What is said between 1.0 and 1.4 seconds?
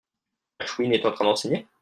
en train